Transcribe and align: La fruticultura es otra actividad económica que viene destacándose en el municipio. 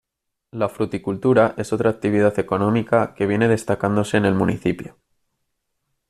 La 0.49 0.67
fruticultura 0.67 1.53
es 1.59 1.73
otra 1.73 1.91
actividad 1.91 2.39
económica 2.39 3.13
que 3.13 3.27
viene 3.27 3.47
destacándose 3.47 4.17
en 4.17 4.25
el 4.25 4.33
municipio. 4.33 4.97